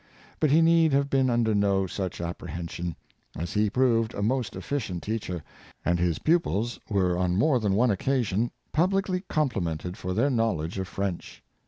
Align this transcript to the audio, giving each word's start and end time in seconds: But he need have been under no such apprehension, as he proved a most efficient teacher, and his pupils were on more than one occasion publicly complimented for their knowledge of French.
But 0.39 0.49
he 0.49 0.63
need 0.63 0.93
have 0.93 1.11
been 1.11 1.29
under 1.29 1.53
no 1.53 1.85
such 1.85 2.21
apprehension, 2.21 2.95
as 3.37 3.53
he 3.53 3.69
proved 3.69 4.15
a 4.15 4.23
most 4.23 4.55
efficient 4.55 5.03
teacher, 5.03 5.43
and 5.85 5.99
his 5.99 6.17
pupils 6.17 6.79
were 6.89 7.15
on 7.19 7.37
more 7.37 7.59
than 7.59 7.75
one 7.75 7.91
occasion 7.91 8.49
publicly 8.71 9.21
complimented 9.29 9.97
for 9.97 10.15
their 10.15 10.31
knowledge 10.31 10.79
of 10.79 10.87
French. 10.87 11.43